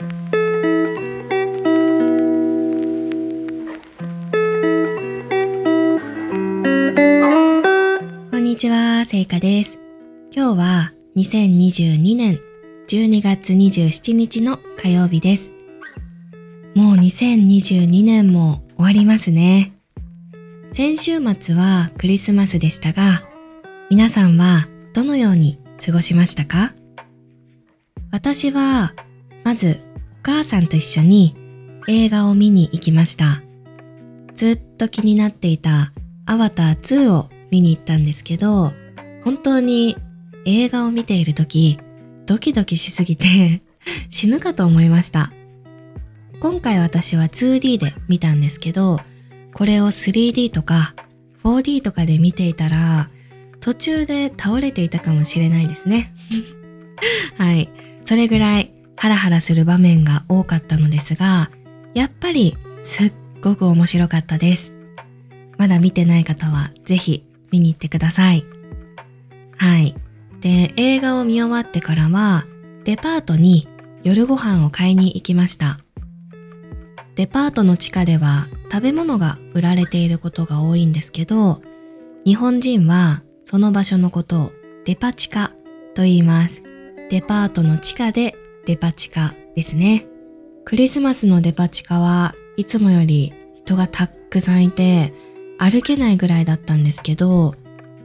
[0.00, 0.06] こ
[8.38, 9.78] んにちは、せいかです。
[10.34, 12.40] 今日は2022年
[12.88, 15.52] 12月27日の火曜日です。
[16.74, 19.74] もう2022年も終わりますね。
[20.72, 23.28] 先週末はクリスマスでしたが、
[23.90, 26.72] 皆さんはどのように過ごしましたか？
[28.10, 28.94] 私は、
[29.44, 29.82] まず
[30.22, 31.36] 母さんと一緒に
[31.88, 33.42] 映画を見に行きました。
[34.34, 35.92] ずっと気になっていた
[36.26, 38.72] アバター2を見に行ったんですけど、
[39.24, 39.96] 本当に
[40.46, 41.78] 映画を見ている時、
[42.26, 43.62] ドキドキしすぎて
[44.08, 45.32] 死ぬかと思いました。
[46.40, 49.00] 今回私は 2D で見たんですけど、
[49.52, 50.94] これを 3D とか
[51.44, 53.10] 4D とかで見ていたら、
[53.60, 56.14] 途中で倒れていたかもしれないですね。
[57.36, 57.68] はい。
[58.04, 58.69] それぐらい
[59.00, 61.50] ハラハラする場面が多かったのですが、
[61.94, 63.12] やっぱりすっ
[63.42, 64.74] ごく面白かったです。
[65.56, 68.44] まだ見てない方はぜひ見に行ってください。
[69.56, 69.94] はい。
[70.40, 72.44] で、映画を見終わってからは、
[72.84, 73.68] デパートに
[74.02, 75.80] 夜ご飯を買いに行きました。
[77.14, 81.62] デパートの地下では食べ物が売られていることが多いんですけど、
[82.26, 84.52] 日本人はその場所のことを
[84.84, 85.52] デパ地下
[85.94, 86.62] と言います。
[87.08, 90.06] デパートの地下でデパ地下ですね。
[90.64, 95.12] クリスマスのデパ地下はいつもより人がたくさんいて
[95.58, 97.54] 歩けないぐらいだったんですけど、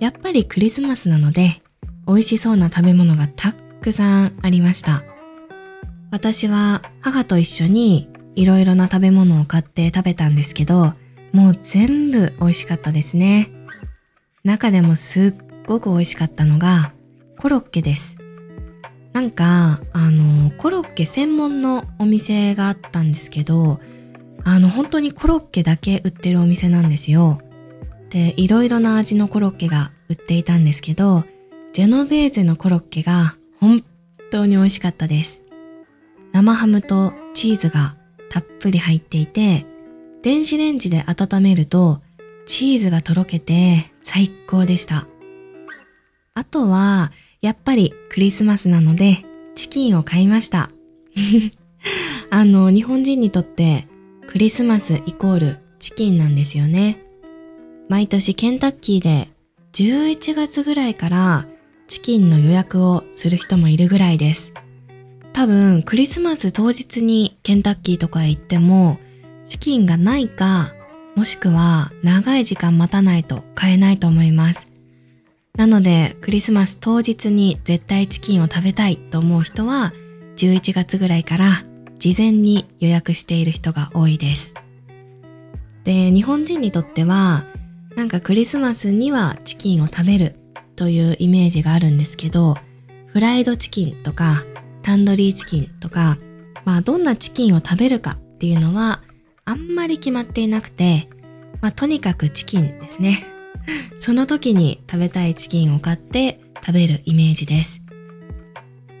[0.00, 1.62] やっぱりクリスマスなので
[2.06, 3.52] 美味しそうな食べ物がた
[3.82, 5.04] くさんありました。
[6.10, 10.94] 私は母と一緒にいろいろな食べ物を買って食べたんですけど、
[11.32, 13.50] もう全部美味しかったですね。
[14.44, 16.92] 中でもすっごく美味しかったのが
[17.38, 18.15] コロッケです。
[19.16, 23.80] なんか、あの、コロッケ専門のお店があったんですけど、
[24.44, 27.40] あの、本当にコロッケだけ売ってるお店なんですよ。
[28.10, 31.24] で、いろいろな味のコロッケが売っていたんですけど、
[31.72, 33.82] ジェノベーゼのコロッケが本
[34.30, 35.40] 当に美味しかったです。
[36.32, 37.96] 生ハムとチーズが
[38.28, 39.64] たっぷり入っていて、
[40.20, 42.02] 電子レンジで温めると
[42.44, 45.06] チーズがとろけて最高でした。
[46.34, 47.12] あとは、
[47.46, 49.24] やっぱりクリスマスなので
[49.54, 50.72] チキンを買いました。
[52.28, 53.86] あの、日本人にとって
[54.26, 57.04] クリスマスイコールチキンなんですよね。
[57.88, 59.28] 毎年ケンタッキーで
[59.74, 61.46] 11月ぐらいから
[61.86, 64.52] チキンの予約をする人もいるぐらいです。
[65.32, 68.98] 多分クリスマス当日にケンタッキーとかへ行っても
[69.46, 70.74] チキンがないか
[71.14, 74.66] もしくは長い時間待たないと買えないと思います。
[75.56, 79.92] なのでクリスマス当日に絶対チキンを食べたいと思う人は
[80.36, 81.64] 11月ぐらいから
[81.98, 84.54] 事前に予約している人が多いです。
[85.84, 87.46] で、日本人にとっては
[87.96, 90.34] なんかクリスマスにはチキンを食べる
[90.76, 92.56] というイメージがあるんですけど、
[93.06, 94.44] フライドチキンとか
[94.82, 96.18] タンドリーチキンとか、
[96.66, 99.02] まあどんなチキンを食べるかっていうのは
[99.46, 101.08] あんまり決まっていなくて、
[101.62, 103.35] まあとにかくチキンですね。
[103.98, 107.80] その時に食べたいチキンを買って食べるイメージです。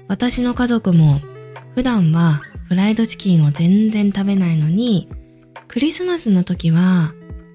[0.08, 1.20] 私の家族も
[1.74, 5.08] 普段はフライドチキンを全然食べないのに、
[5.68, 7.12] クリスマスの時は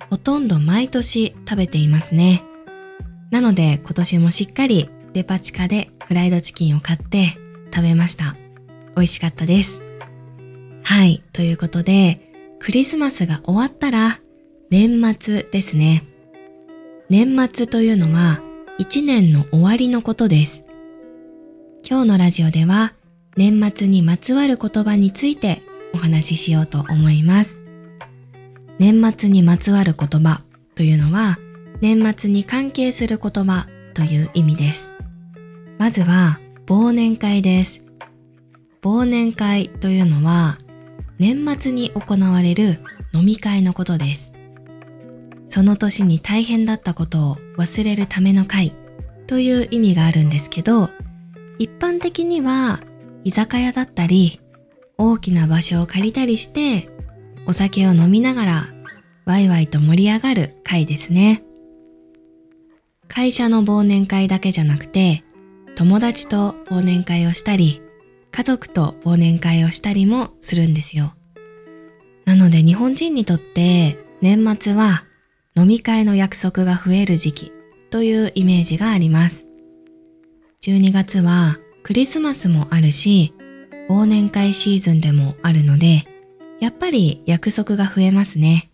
[0.09, 2.43] ほとんど毎年食べていますね。
[3.31, 7.37] なので今年もしっかりデパ地下でフライドチキンを買って
[7.73, 8.35] 食べました。
[8.95, 9.81] 美味しかったです。
[10.83, 12.29] はい、ということで、
[12.59, 14.19] クリスマスが終わったら
[14.69, 16.03] 年末ですね。
[17.11, 18.39] 年末というのは
[18.77, 20.63] 一年の終わりのことです。
[21.85, 22.93] 今日のラジオでは
[23.35, 25.61] 年末にまつわる言葉について
[25.93, 27.59] お話ししようと思います。
[28.79, 31.37] 年末にまつわる言葉というのは
[31.81, 34.93] 年末に関係する言葉という意味です。
[35.79, 37.81] まずは忘年会です。
[38.81, 40.59] 忘年会というのは
[41.19, 42.79] 年末に行われる
[43.13, 44.30] 飲み会のことです。
[45.51, 48.73] その年に大変だったことを忘れるための会
[49.27, 50.89] という意味があるんですけど、
[51.59, 52.79] 一般的には
[53.25, 54.39] 居酒屋だったり
[54.97, 56.89] 大きな場所を借りたりして
[57.45, 58.67] お酒を飲みながら
[59.25, 61.43] ワイワイと盛り上がる会ですね。
[63.09, 65.25] 会社の忘年会だけじゃなくて
[65.75, 67.81] 友達と忘年会をしたり
[68.31, 71.13] 家族と忘年会をしたりもするんですよ。
[72.23, 75.03] なので日本人にとって年末は
[75.55, 77.51] 飲み会の約束が増える時期
[77.89, 79.45] というイメージがあります。
[80.61, 83.33] 12月はクリスマスもあるし、
[83.89, 86.05] 忘年会シーズンでもあるので、
[86.61, 88.71] やっぱり約束が増えますね。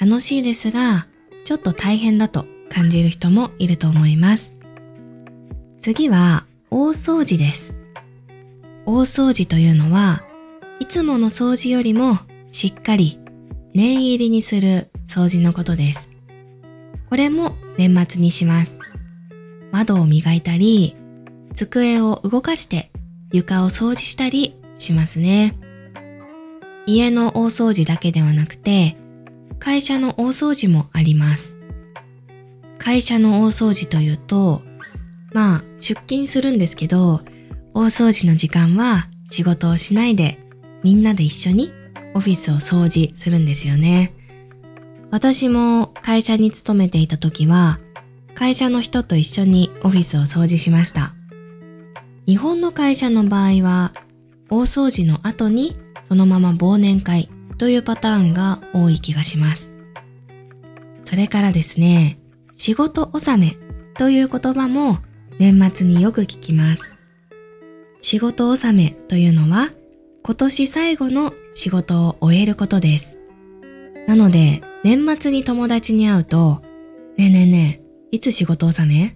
[0.00, 1.08] 楽しいですが、
[1.44, 4.54] ちょっと大変だと感じる人もいると思います。
[5.80, 7.74] 次は大掃除です。
[8.86, 10.22] 大掃除というのは、
[10.78, 12.18] いつもの掃除よりも
[12.50, 13.18] しっかり
[13.72, 16.08] 念入りにする掃除のことです。
[17.10, 18.78] これも年末にします。
[19.72, 20.96] 窓を磨いたり、
[21.54, 22.90] 机を動かして
[23.32, 25.56] 床を掃除したりしますね。
[26.86, 28.96] 家の大掃除だけではなくて、
[29.58, 31.56] 会社の大掃除もあります。
[32.78, 34.62] 会社の大掃除というと、
[35.32, 37.22] まあ出勤するんですけど、
[37.72, 40.38] 大掃除の時間は仕事をしないで
[40.84, 41.72] みんなで一緒に
[42.14, 44.14] オフィスを掃除するんですよね。
[45.14, 47.78] 私も会社に勤めていた時は、
[48.34, 51.14] 会社の人と一緒にオフィスを掃除しました。
[52.26, 53.92] 日本の会社の場合は、
[54.50, 59.72] 大掃除の後にそのまま忘年会というパターンが多い気がします。
[61.04, 62.18] それからですね、
[62.56, 63.56] 仕事納め
[63.96, 64.98] という言葉も
[65.38, 66.92] 年末によく聞きます。
[68.00, 69.70] 仕事納めというのは
[70.24, 73.16] 今年最後の仕事を終えることです。
[74.08, 76.60] なので、年末に友達に会うと、
[77.16, 77.80] ねえねえね
[78.12, 79.14] え、いつ仕事納め？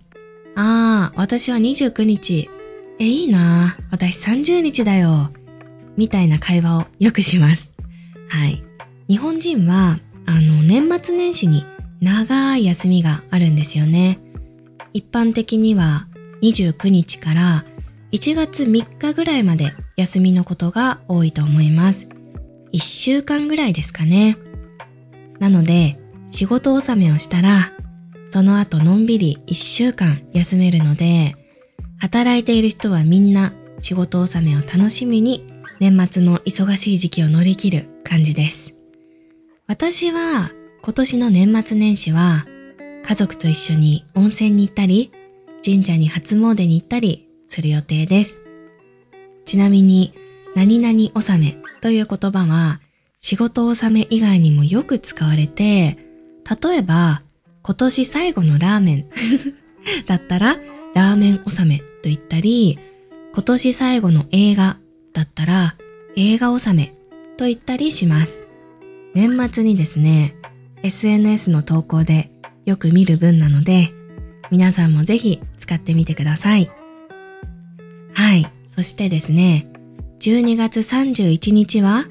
[0.56, 2.48] ああ、私は29日。
[2.98, 5.30] え、いいな私30日だよ。
[5.98, 7.70] みたいな会話をよくします。
[8.30, 8.64] はい。
[9.08, 11.66] 日本人は、あの、年末年始に
[12.00, 14.20] 長い休みがあるんですよね。
[14.94, 16.08] 一般的には
[16.42, 17.66] 29日から
[18.12, 22.08] 1月3日ぐらいまで休みのことが多いと思います。
[22.72, 24.38] 1週間ぐらいですかね。
[25.38, 25.98] なので、
[26.30, 27.72] 仕事納めをしたら、
[28.30, 31.36] その後のんびり1週間休めるので、
[31.98, 35.46] 働いている人はみんな仕事納めを楽しみに
[35.80, 38.74] 年末の忙しい時期を乗り切る感じです。
[39.66, 40.50] 私は
[40.82, 42.46] 今年の年末年始は
[43.04, 45.12] 家族と一緒に温泉に行ったり、
[45.64, 48.42] 神社に初詣に行ったりする予定です。
[49.44, 50.12] ちなみに、
[50.54, 52.80] 何々納めという言葉は
[53.28, 55.98] 仕事納め以外にもよく使われて、
[56.62, 57.20] 例えば、
[57.60, 59.06] 今年最後のラーメン
[60.08, 60.56] だったら、
[60.94, 62.78] ラーメン納めと言ったり、
[63.34, 64.78] 今年最後の映画
[65.12, 65.76] だったら、
[66.16, 66.94] 映画納め
[67.36, 68.44] と言ったりします。
[69.12, 70.34] 年末にですね、
[70.82, 72.30] SNS の投稿で
[72.64, 73.92] よく見る文なので、
[74.50, 76.70] 皆さんもぜひ使ってみてください。
[78.14, 78.50] はい。
[78.64, 79.70] そしてですね、
[80.20, 82.06] 12月31日は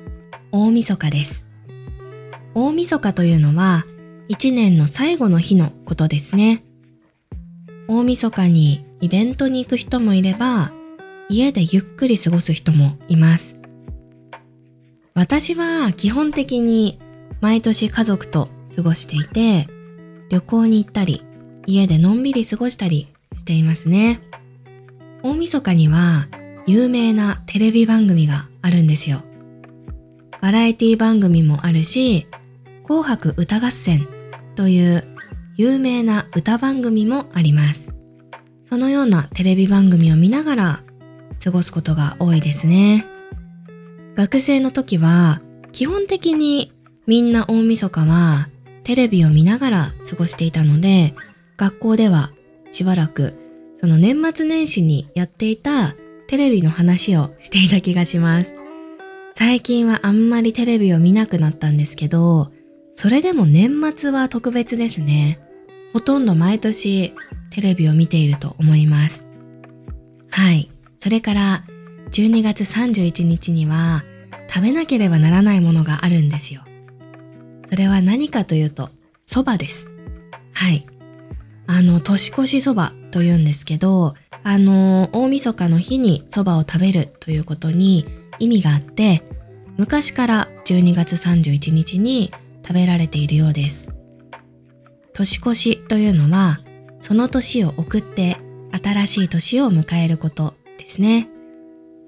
[0.52, 1.46] 大晦日です。
[2.54, 3.86] 大晦日というのは
[4.30, 6.64] 1年の最後の日のことですね。
[7.90, 10.72] 大晦日にイベントに行く人もいれば、
[11.30, 13.56] 家でゆっくり過ごす人もいます。
[15.14, 17.00] 私は基本的に
[17.42, 19.68] 毎年家族と過ごしていて、
[20.30, 21.26] 旅行に行ったり、
[21.66, 24.22] 家でのんびり過ごしたりしていますね。
[25.24, 26.30] 大晦日には
[26.66, 29.24] 有名なテレビ番組があるんですよ。
[30.48, 32.26] バラエティ番組もあるし、
[32.86, 34.08] 紅白歌合戦
[34.56, 35.04] という
[35.58, 37.90] 有名な歌番組もあります。
[38.64, 40.84] そのようなテレビ番組を見ながら
[41.44, 43.06] 過ごすことが多いですね。
[44.16, 45.42] 学生の時は
[45.74, 46.72] 基本的に
[47.08, 48.48] みんな大晦日は
[48.86, 51.14] テレビを見ながら過ごしていたので、
[51.58, 52.32] 学校では
[52.72, 53.34] しばらく
[53.76, 58.57] その年末年始にやっていたテレビの話をしていた気がします。
[59.40, 62.52] 最近はあんまりテレビを見なくなったんですけど、
[62.92, 65.40] それでも年末は特別ですね。
[65.94, 67.14] ほとんど毎年
[67.52, 69.28] テレビを見ていると思います。
[70.32, 70.72] はい。
[70.98, 71.64] それから
[72.10, 74.04] 12月31日には
[74.50, 76.64] 食べなければならないものがあるんですよ。
[77.70, 78.90] それは何かというと、
[79.24, 79.88] 蕎麦です。
[80.52, 80.88] はい。
[81.68, 88.08] あの、年越しそばと言うんですけど、あの、大晦日の日にそばを食べるということに
[88.40, 89.24] 意味があって、
[89.78, 92.32] 昔から12月31日に
[92.64, 93.90] 食べられているようです。
[95.14, 96.60] 年越しというのは、
[97.00, 98.38] その年を送って
[98.72, 101.30] 新しい年を迎えることですね。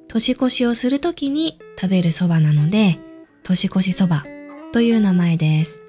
[0.07, 2.99] 年越しをするときに食べるそばなので、
[3.43, 4.25] 年越しそば
[4.71, 5.79] という名前です。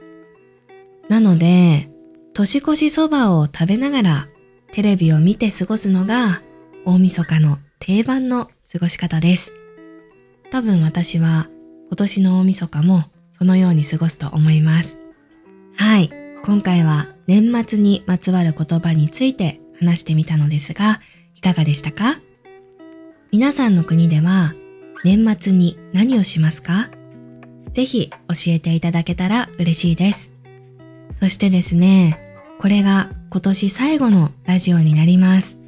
[1.09, 1.90] なので、
[2.35, 4.28] 年越しそばを食べながら
[4.73, 6.42] テレビを見て過ごすのが
[6.85, 9.52] 大晦日の定番の過ごし方です。
[10.50, 11.49] 多分私は
[11.88, 13.04] 今年の大晦日も
[13.38, 14.99] そのように過ごすと思います。
[15.76, 16.11] はい。
[16.45, 21.00] 今回は年末にまつわる言葉について話してみたのですが、
[21.37, 22.21] いかがでしたか？
[23.30, 24.54] 皆さんの国では
[25.04, 26.90] 年末に何をしますか？
[27.73, 28.16] ぜひ教
[28.49, 30.30] えていただけたら嬉しいです。
[31.21, 32.19] そしてですね、
[32.59, 35.59] これが今年最後のラジオになります。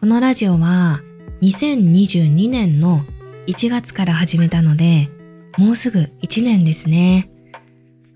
[0.00, 1.00] このラジオは
[1.42, 3.04] 2022年の
[3.46, 5.08] 1月から始めたので、
[5.58, 7.30] もうすぐ1年ですね。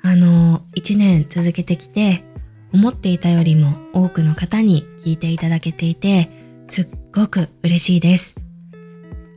[0.02, 2.24] あの、1年続けてきて、
[2.72, 6.30] 思っていたよりも多くの方に聞いていただけていて、
[6.68, 8.34] すっごく嬉しいです。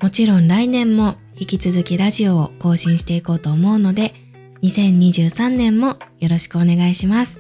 [0.02, 4.14] もちろん来年も引き続きラジオを更新していこうと思うので、
[4.62, 7.40] 2023年もよろしくお願いします。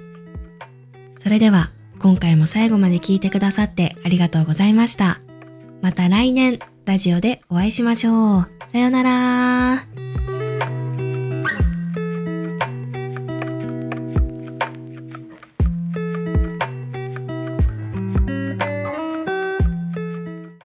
[1.18, 5.20] それでは、今回も最後まで聞いてくださってありがとうございました。
[5.82, 8.50] また来年、ラジオでお会いしましょう。
[8.65, 9.86] さよなら